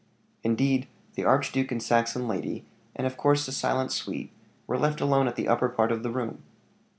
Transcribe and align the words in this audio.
Indeed, 0.43 0.87
the 1.13 1.25
archduke 1.25 1.71
and 1.71 1.79
Saxon 1.83 2.27
lady, 2.27 2.65
and 2.95 3.05
of 3.05 3.17
course 3.17 3.45
the 3.45 3.51
silent 3.51 3.91
suite, 3.91 4.31
were 4.65 4.79
left 4.79 4.99
alone 4.99 5.27
at 5.27 5.35
the 5.35 5.47
upper 5.47 5.69
part 5.69 5.91
of 5.91 6.01
the 6.01 6.09
room. 6.09 6.41